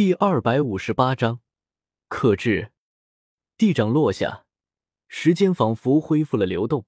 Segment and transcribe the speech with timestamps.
[0.00, 1.42] 第二百五十八章，
[2.08, 2.72] 克制。
[3.58, 4.46] 地掌落下，
[5.08, 6.86] 时间仿佛恢复了流动，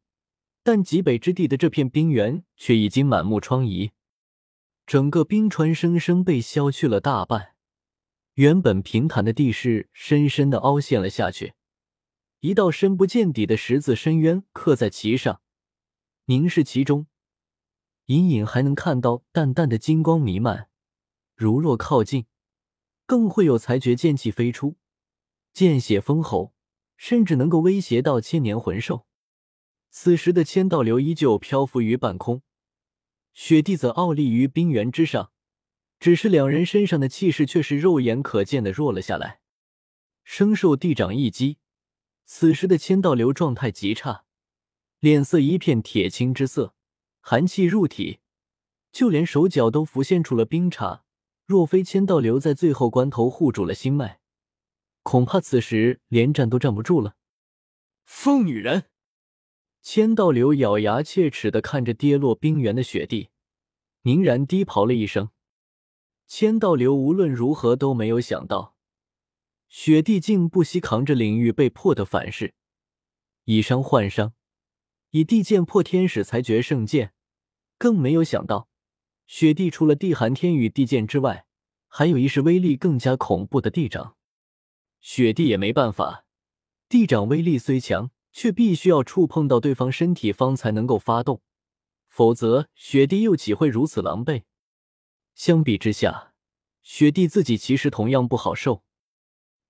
[0.63, 3.91] 但极北之地的这片冰原却已经满目疮痍，
[4.87, 7.55] 整个冰川生生被削去了大半，
[8.33, 11.53] 原本平坦的地势深深的凹陷了下去，
[12.41, 15.43] 一道深不见底的十字深渊刻在其上，
[16.25, 17.07] 凝视其中，
[18.07, 20.71] 隐隐还能看到淡淡的金光弥漫，
[21.37, 22.25] 如若靠近。
[23.13, 24.79] 更会有裁决剑气飞出，
[25.53, 26.55] 见血封喉，
[26.97, 29.07] 甚至能够威胁到千年魂兽。
[29.91, 32.41] 此时的千道流依旧漂浮于半空，
[33.35, 35.31] 雪帝则傲立于冰原之上，
[36.01, 39.43] 只是两人身上的气势却是肉眼可见的弱了下来。
[40.25, 41.59] 生受地掌一击，
[42.25, 44.25] 此时的千道流状态极差，
[45.01, 46.75] 脸色一片铁青之色，
[47.21, 48.21] 寒气入体，
[48.91, 51.03] 就连手脚都浮现出了冰碴。
[51.45, 54.21] 若非千道流在最后关头护住了心脉，
[55.03, 57.17] 恐怕此时连站都站不住了。
[58.05, 58.85] 疯女人！
[59.83, 63.31] 千道流咬牙切齿的看着跌落冰原的雪地，
[64.03, 65.31] 凝然低咆了一声。
[66.29, 68.77] 千道流无论如何都没有想到，
[69.69, 72.55] 雪地竟不惜扛着领域被迫的反噬，
[73.45, 74.33] 以伤换伤，
[75.11, 77.13] 以地剑破天使裁决圣剑，
[77.77, 78.69] 更没有想到。
[79.27, 81.47] 雪帝除了地寒天与地剑之外，
[81.89, 84.17] 还有一式威力更加恐怖的地掌。
[85.01, 86.27] 雪帝也没办法，
[86.89, 91.41] 地掌威力虽强，却必须要触碰到对方身体方才能够发动，
[92.07, 94.43] 否则雪帝又岂会如此狼狈？
[95.35, 96.35] 相比之下，
[96.83, 98.85] 雪帝自己其实同样不好受。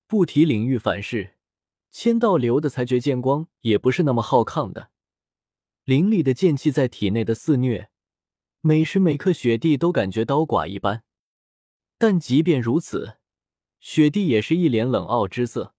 [0.08, 1.36] 不提领域反噬，
[1.90, 4.90] 千道流的裁决剑光也不是那么好抗的，
[5.84, 7.91] 凌厉的剑气在体内的肆虐。
[8.64, 11.02] 每时每刻，雪帝都感觉刀剐一般，
[11.98, 13.18] 但即便如此，
[13.80, 15.74] 雪帝也是一脸冷傲之色，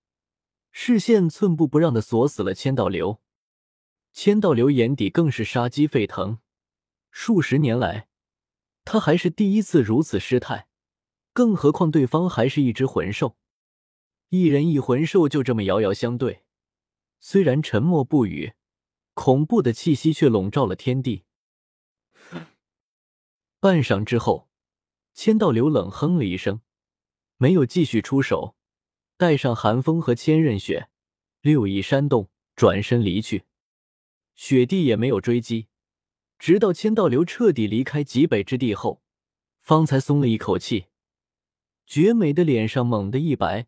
[0.70, 3.22] 视线寸步不让的锁死了千道流。
[4.12, 6.40] 千道流眼底更是杀机沸腾，
[7.10, 8.10] 数十年来，
[8.84, 10.68] 他还是第一次如此失态，
[11.32, 13.38] 更何况对方还是一只魂兽，
[14.28, 16.44] 一人一魂兽就这么遥遥相对，
[17.22, 18.56] 虽然沉默不语，
[19.14, 21.24] 恐怖的气息却笼罩了天地。
[23.64, 24.50] 半晌之后，
[25.14, 26.60] 千道流冷哼了一声，
[27.38, 28.58] 没有继续出手，
[29.16, 30.90] 带上寒风和千仞雪，
[31.40, 33.46] 六翼扇动，转身离去。
[34.36, 35.68] 雪帝也没有追击，
[36.38, 39.02] 直到千道流彻底离开极北之地后，
[39.62, 40.88] 方才松了一口气。
[41.88, 43.68] 绝美的脸上猛地一白，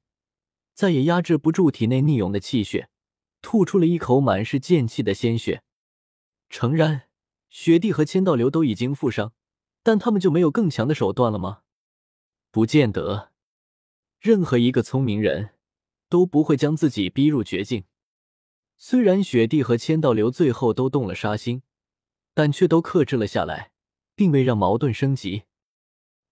[0.73, 2.89] 再也压制不住体内逆涌的气血，
[3.41, 5.63] 吐出了一口满是剑气的鲜血。
[6.49, 7.03] 诚然，
[7.49, 9.31] 雪帝和千道流都已经负伤。
[9.85, 11.61] 但他们就没有更强的手段了吗？
[12.49, 13.31] 不见得。
[14.19, 15.51] 任何一个聪明人
[16.09, 17.83] 都不会将自己逼入绝境。
[18.77, 21.61] 虽然雪帝和千道流最后都动了杀心，
[22.33, 23.73] 但却都克制了下来，
[24.15, 25.43] 并未让矛盾升级。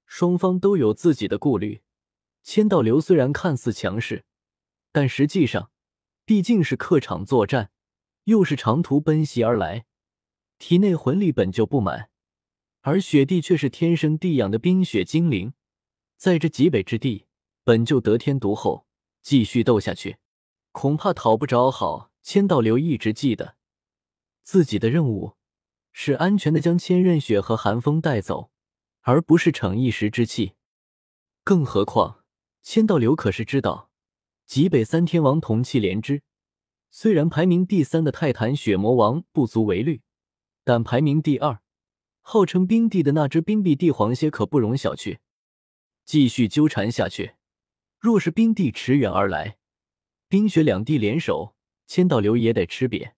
[0.07, 1.83] 双方都有自己的顾虑。
[2.41, 4.25] 千道流虽然看似强势，
[4.91, 5.69] 但实际上
[6.25, 7.69] 毕竟是客场作战，
[8.23, 9.85] 又是长途奔袭而来，
[10.57, 12.09] 体内魂力本就不满。
[12.85, 15.53] 而雪帝却是天生地养的冰雪精灵，
[16.17, 17.27] 在这极北之地
[17.63, 18.85] 本就得天独厚，
[19.21, 20.17] 继续斗下去，
[20.73, 22.11] 恐怕讨不着好。
[22.21, 23.55] 千道流一直记得
[24.43, 25.35] 自己的任务
[25.91, 28.51] 是安全的将千仞雪和寒风带走，
[29.01, 30.53] 而不是逞一时之气。
[31.45, 32.23] 更何况
[32.61, 33.89] 千道流可是知道，
[34.45, 36.23] 极北三天王同气连枝，
[36.91, 40.01] 虽然排名第三的泰坦雪魔王不足为虑，
[40.65, 41.62] 但排名第二。
[42.25, 45.19] 号称冰帝的那只冰帝帝皇蝎可不容小觑，
[46.05, 47.33] 继续纠缠下去，
[47.99, 49.57] 若是冰帝驰援而来，
[50.29, 53.11] 冰雪两地联手，千道流也得吃瘪。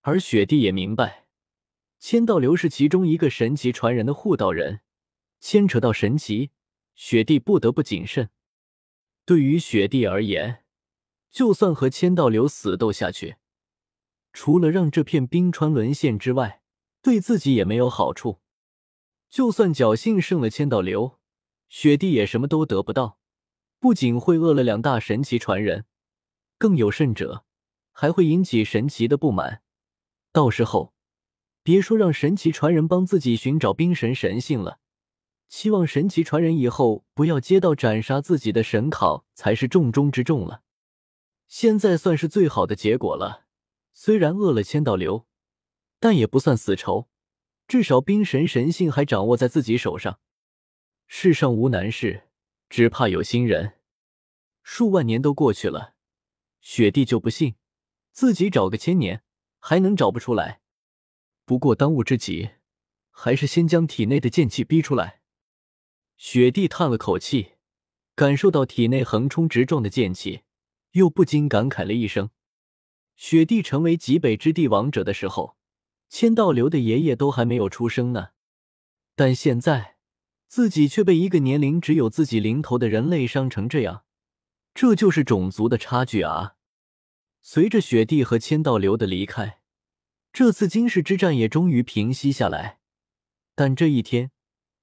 [0.00, 1.26] 而雪帝也明白，
[2.00, 4.80] 千道流是其中一个神奇传人的护道人，
[5.38, 6.50] 牵扯到神奇，
[6.94, 8.30] 雪帝不得不谨慎。
[9.26, 10.64] 对于雪帝而言，
[11.30, 13.36] 就算和千道流死斗下去，
[14.32, 16.62] 除了让这片冰川沦陷之外，
[17.04, 18.40] 对自己也没有好处，
[19.28, 21.18] 就算侥幸胜了千道流，
[21.68, 23.18] 雪帝也什么都得不到，
[23.78, 25.84] 不仅会饿了两大神奇传人，
[26.56, 27.44] 更有甚者，
[27.92, 29.60] 还会引起神奇的不满。
[30.32, 30.94] 到时候，
[31.62, 34.78] 别说让神奇传人帮自己寻找冰神神性了，
[35.46, 40.62] 期望神奇传人以后不要接到斩杀自己的神考才是重中之重了。
[41.46, 43.44] 现在算是最好的结果了，
[43.92, 45.26] 虽然饿了千道流。
[46.04, 47.08] 但也不算死仇，
[47.66, 50.20] 至少冰神神性还掌握在自己手上。
[51.06, 52.28] 世上无难事，
[52.68, 53.80] 只怕有心人。
[54.62, 55.94] 数万年都过去了，
[56.60, 57.54] 雪帝就不信
[58.12, 59.22] 自己找个千年
[59.58, 60.60] 还能找不出来。
[61.46, 62.50] 不过当务之急，
[63.10, 65.22] 还是先将体内的剑气逼出来。
[66.18, 67.52] 雪帝叹了口气，
[68.14, 70.42] 感受到体内横冲直撞的剑气，
[70.90, 72.28] 又不禁感慨了一声：
[73.16, 75.56] 雪帝成为极北之地王者的时候，
[76.14, 78.28] 千道流的爷爷都还没有出生呢。
[79.16, 79.96] 但现在，
[80.46, 84.04] 自己却被一个年龄只有自己零头的人类伤成这样，
[84.72, 86.54] 这就是种族的差距啊！
[87.42, 89.58] 随着雪帝和千道流的离开，
[90.32, 92.78] 这次惊世之战也终于平息下来。
[93.56, 94.30] 但这一天，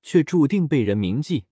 [0.02, 1.46] 却注定被人铭记。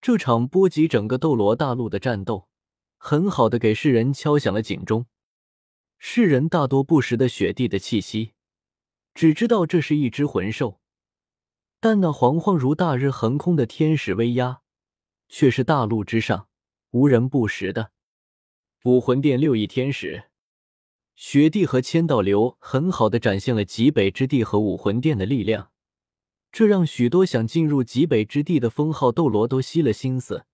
[0.00, 2.48] 这场波及整个斗罗大陆的战斗，
[2.96, 5.04] 很好的给世人敲响了警钟。
[5.98, 8.32] 世人大多不识得雪帝的气息，
[9.16, 10.78] 只知道这是一只魂兽。
[11.80, 14.60] 但那惶惶如大日横空的天使威压，
[15.28, 16.48] 却是大陆之上
[16.90, 17.92] 无人不识的。
[18.84, 20.24] 武魂殿六翼天使，
[21.14, 25.70] 雪帝和千道流很好的展现了极北之地和武魂殿的力量，
[26.52, 30.44] 这让许多想进入极北之地的封号斗罗都吸了心思，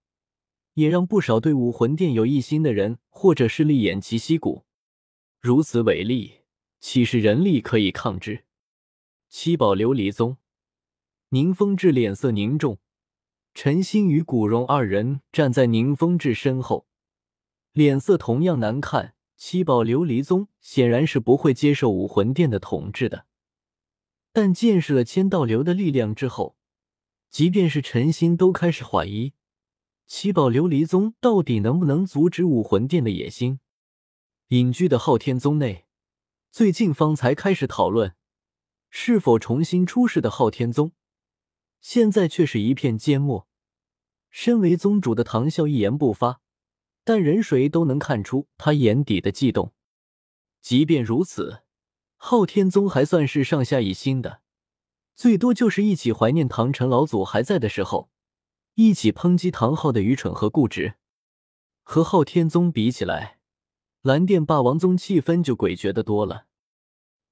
[0.75, 4.65] 也让不少对武魂殿有异心的人或者是力偃旗息鼓。
[5.41, 6.43] 如此伟力，
[6.79, 8.45] 岂是人力可以抗之？
[9.35, 10.37] 七宝琉璃宗。
[11.31, 12.79] 宁风致脸色凝重，
[13.55, 16.87] 陈心与古荣二人站在宁风致身后，
[17.73, 19.15] 脸色同样难看。
[19.39, 23.25] 七宝琉璃宗显然是不会接受武魂殿的统治的，
[24.35, 26.59] 但见识了千道流的力量之后，
[27.31, 29.33] 即便是陈心都开始怀疑
[30.07, 33.61] 七宝琉璃宗到底能不能阻止武魂殿的野心。
[34.49, 35.87] 隐居的昊天宗内，
[36.51, 38.15] 最近方才开始讨论
[38.95, 40.93] 是否重新出世的昊天宗。
[41.81, 43.49] 现在却是一片缄默。
[44.31, 46.43] 身为宗主的唐啸一言不发，
[47.03, 49.73] 但人谁都能看出他眼底的悸动。
[50.61, 51.63] 即便如此，
[52.17, 54.43] 昊天宗还算是上下一心的，
[55.17, 58.11] 最多就是一起怀念唐晨老祖还在的时候，
[58.75, 60.97] 一起抨击唐昊的愚蠢和固执。
[61.83, 63.41] 和昊天宗比起来，
[64.03, 66.47] 蓝电霸王宗气氛就诡谲的多了。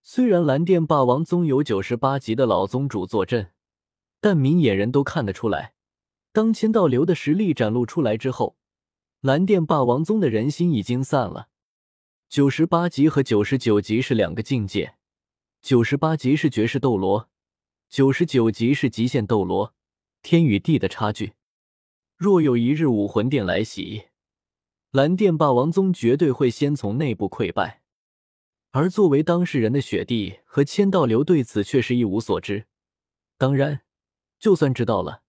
[0.02, 3.52] 虽然蓝电霸王宗有九十八级的老宗主坐镇。
[4.23, 5.73] 但明眼人都看得出来，
[6.31, 8.58] 当千道流的实力展露出来之后，
[9.23, 11.49] 蓝电霸王宗的人心已经散了。
[12.29, 14.97] 九十八级和九十九级是两个境界，
[15.62, 17.31] 九十八级是绝世斗罗，
[17.88, 19.75] 九十九级是极限斗罗，
[20.20, 21.32] 天与地的差距。
[22.19, 24.08] 若有一日武魂殿来袭，
[24.91, 27.80] 蓝电霸王宗绝对会先从内部溃败。
[28.71, 32.67] 而作为当事人的雪帝和千道流对此却是一无所知。
[33.39, 33.83] 当然。
[34.39, 35.23] 就算知道了，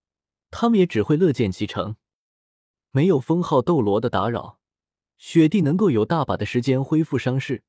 [0.52, 1.98] 他们也只会乐见其成。
[2.92, 4.58] 没有封号斗罗的打扰，
[5.18, 7.64] 雪帝能够有大把的时间恢复伤势，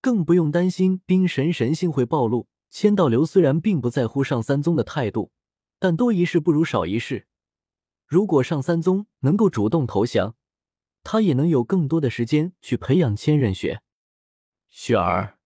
[0.00, 2.48] 更不用担心冰神神性会暴露。
[2.70, 5.32] 千道流虽然并不在乎上三宗的态度，
[5.78, 7.26] 但多一事不如少一事。
[8.06, 10.34] 如果上三宗能够主动投降，
[11.02, 13.82] 他也能有更多的时间去培养千仞雪。
[14.70, 15.38] 雪儿，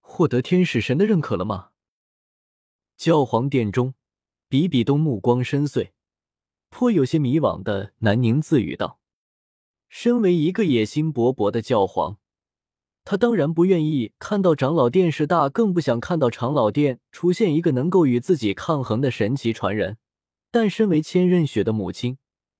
[0.00, 1.72] 获得天使神的认可了吗？
[2.96, 3.94] 教皇殿中。
[4.48, 5.90] 比比东目光深邃，
[6.70, 9.00] 颇有些迷惘的喃宁自语道
[9.90, 12.18] ：“身为一个野心勃勃的教皇，
[13.04, 19.98] 他当然不愿意看到长老殿势大，更不想看到长老殿出现一个能够与自己抗衡的神奇传人。
[20.52, 22.18] 但身为千仞雪的母亲，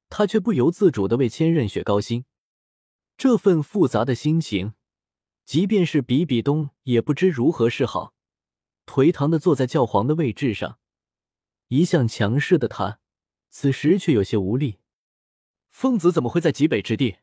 [0.08, 2.24] 他却不由自主的为千仞雪高兴。
[3.16, 4.74] 这份复杂的心情，
[5.46, 8.14] 即便是比比东也不知如何是好，
[8.84, 10.78] 颓唐的坐在教皇的位置上。”
[11.68, 13.00] 一向强势的他，
[13.48, 14.78] 此时却有些无力。
[15.70, 17.16] 疯子怎么会在极北之地？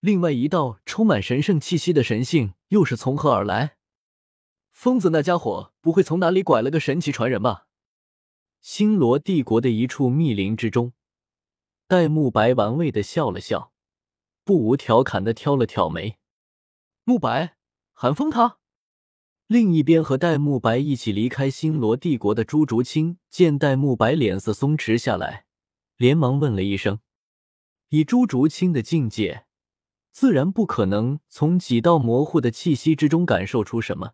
[0.00, 3.76] 另外一道充满神圣气息的神性又是从何而来？
[4.70, 7.66] 疯子那家伙不会从哪里拐了个神奇传人吧？
[8.60, 10.92] 星罗帝国的一处密林之中，
[11.86, 13.72] 戴沐白玩味的笑了笑，
[14.44, 16.17] 不无调侃的挑了挑眉。
[17.08, 17.56] 沐白，
[17.94, 18.58] 寒风他。
[19.46, 25.46] 另一边，和戴沐白一起离开星罗帝国的朱竹清见戴沐白脸色松弛下来，
[25.96, 27.00] 连忙问了一声
[27.88, 29.46] ：“以朱竹清的境界，
[30.12, 34.12] 自然不可能从几道模糊的气息之中感受出什么，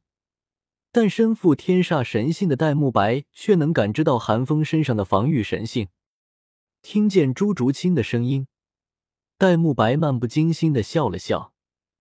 [0.93, 5.89] 但身负天煞神性的戴沐白却能感知到寒风身上的防御神性。”
[6.81, 8.47] 听见朱竹清的声音，
[9.37, 11.53] 戴沐白漫不经心的笑了笑，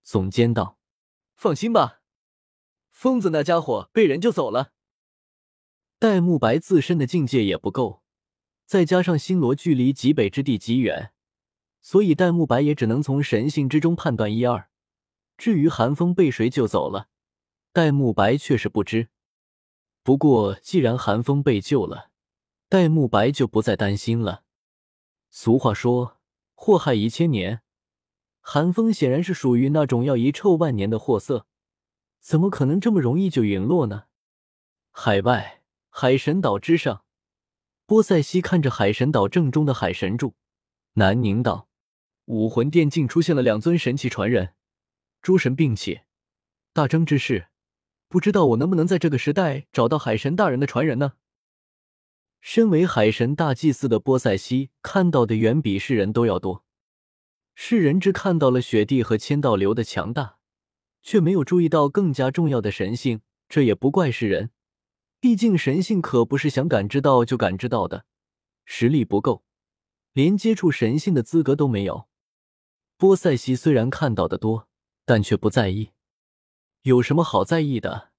[0.05, 0.77] 耸肩道
[1.43, 1.99] ：“放心吧。”
[2.89, 4.71] 疯子那家伙被人救走了。
[5.99, 8.01] 戴沐白自身的境界也不够，
[8.65, 11.11] 再加上星罗距离极北之地极远，
[11.81, 14.69] 所以戴沐白也只能从神性之中判断一二。
[15.37, 17.09] 至于寒风被谁救走了，
[17.73, 19.09] 戴沐白却是不知。
[20.01, 22.11] 不过，既然寒风被救了，
[22.69, 24.43] 戴沐白就不再担心了。
[25.29, 26.21] 俗话说
[26.53, 27.62] ：“祸害一千年。”
[28.45, 31.47] 寒风显然是属于那种要遗臭万年的货色，
[32.19, 34.03] 怎么可能这么容易就陨落呢？
[34.91, 37.05] 海外海神岛之上，
[37.85, 40.35] 波塞西看着海神岛正中的海神柱，
[40.95, 41.69] 南宁道
[42.25, 44.53] ：“武魂殿竟出现了两尊神奇传人，
[45.21, 46.01] 诸神并起，
[46.73, 47.47] 大争之势，
[48.09, 51.13] 不知道我能不能在这个时代找到海神大人的传人呢？”
[52.41, 56.62] 身为海神大祭司的波塞西看到的远比世人都要多。
[57.55, 60.37] 世人只看到了雪帝和千道流的强大，
[61.01, 63.21] 却没有注意到更加重要的神性。
[63.49, 64.49] 这也不怪世人，
[65.19, 68.05] 毕竟神性可不是想感知到就感知到的，
[68.65, 69.43] 实力不够，
[70.13, 72.07] 连接触神性的资格都没有。
[72.97, 74.67] 波塞西虽然看到的多，
[75.05, 75.91] 但却不在意。
[76.81, 78.09] 有什么好在意的？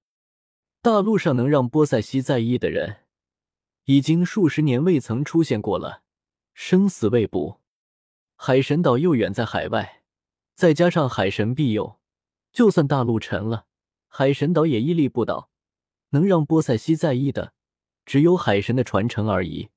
[0.81, 3.01] 大陆上能让波塞西在意的人，
[3.85, 6.03] 已经数十年未曾出现过了，
[6.53, 7.59] 生死未卜。
[8.35, 10.03] 海神岛又远在海外，
[10.55, 11.99] 再加上海神庇佑，
[12.51, 13.65] 就算大陆沉了，
[14.07, 15.49] 海神岛也屹立不倒。
[16.09, 17.53] 能让波塞西在意的，
[18.05, 19.69] 只有海神的传承而已。